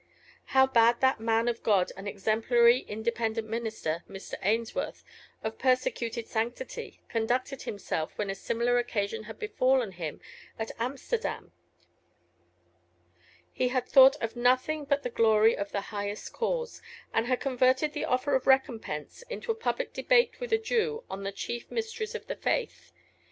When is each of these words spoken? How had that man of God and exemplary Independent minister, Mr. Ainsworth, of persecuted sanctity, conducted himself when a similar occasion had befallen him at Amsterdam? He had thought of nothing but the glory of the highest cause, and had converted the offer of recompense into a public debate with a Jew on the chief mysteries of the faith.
How 0.45 0.65
had 0.65 0.99
that 1.01 1.19
man 1.19 1.47
of 1.47 1.61
God 1.61 1.91
and 1.95 2.07
exemplary 2.07 2.79
Independent 2.87 3.47
minister, 3.47 4.03
Mr. 4.09 4.33
Ainsworth, 4.41 5.03
of 5.43 5.59
persecuted 5.59 6.25
sanctity, 6.25 7.03
conducted 7.07 7.61
himself 7.61 8.17
when 8.17 8.31
a 8.31 8.33
similar 8.33 8.79
occasion 8.79 9.25
had 9.25 9.37
befallen 9.37 9.91
him 9.91 10.19
at 10.57 10.71
Amsterdam? 10.79 11.51
He 13.53 13.67
had 13.67 13.87
thought 13.87 14.15
of 14.23 14.35
nothing 14.35 14.85
but 14.85 15.03
the 15.03 15.09
glory 15.11 15.55
of 15.55 15.71
the 15.71 15.81
highest 15.81 16.33
cause, 16.33 16.81
and 17.13 17.27
had 17.27 17.39
converted 17.39 17.93
the 17.93 18.05
offer 18.05 18.33
of 18.33 18.47
recompense 18.47 19.21
into 19.29 19.51
a 19.51 19.53
public 19.53 19.93
debate 19.93 20.39
with 20.39 20.51
a 20.51 20.57
Jew 20.57 21.03
on 21.11 21.21
the 21.21 21.31
chief 21.31 21.69
mysteries 21.69 22.15
of 22.15 22.25
the 22.25 22.35
faith. 22.35 22.91